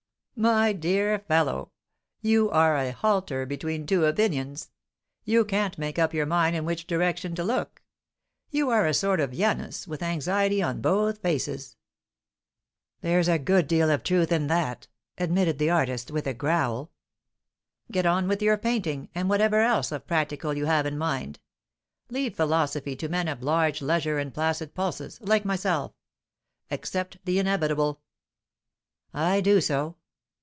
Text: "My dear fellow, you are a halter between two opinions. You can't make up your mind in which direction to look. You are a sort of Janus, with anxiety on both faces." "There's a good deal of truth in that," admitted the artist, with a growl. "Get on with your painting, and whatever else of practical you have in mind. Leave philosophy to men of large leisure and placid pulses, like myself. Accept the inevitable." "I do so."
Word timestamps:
"My 0.37 0.73
dear 0.73 1.19
fellow, 1.19 1.69
you 2.19 2.49
are 2.49 2.75
a 2.75 2.91
halter 2.91 3.45
between 3.45 3.85
two 3.85 4.05
opinions. 4.05 4.71
You 5.23 5.45
can't 5.45 5.77
make 5.77 5.99
up 5.99 6.15
your 6.15 6.25
mind 6.25 6.55
in 6.55 6.65
which 6.65 6.87
direction 6.87 7.35
to 7.35 7.43
look. 7.43 7.83
You 8.49 8.71
are 8.71 8.87
a 8.87 8.93
sort 8.95 9.19
of 9.19 9.33
Janus, 9.33 9.87
with 9.87 10.01
anxiety 10.01 10.59
on 10.63 10.81
both 10.81 11.19
faces." 11.19 11.75
"There's 13.01 13.27
a 13.29 13.37
good 13.37 13.67
deal 13.67 13.91
of 13.91 14.01
truth 14.01 14.31
in 14.31 14.47
that," 14.47 14.87
admitted 15.15 15.59
the 15.59 15.69
artist, 15.69 16.09
with 16.09 16.25
a 16.25 16.33
growl. 16.33 16.89
"Get 17.91 18.07
on 18.07 18.27
with 18.27 18.41
your 18.41 18.57
painting, 18.57 19.09
and 19.13 19.29
whatever 19.29 19.61
else 19.61 19.91
of 19.91 20.07
practical 20.07 20.57
you 20.57 20.65
have 20.65 20.87
in 20.87 20.97
mind. 20.97 21.37
Leave 22.09 22.35
philosophy 22.35 22.95
to 22.95 23.07
men 23.07 23.27
of 23.27 23.43
large 23.43 23.79
leisure 23.79 24.17
and 24.17 24.33
placid 24.33 24.73
pulses, 24.73 25.21
like 25.21 25.45
myself. 25.45 25.93
Accept 26.71 27.19
the 27.25 27.37
inevitable." 27.37 28.01
"I 29.13 29.39
do 29.41 29.61
so." 29.61 29.97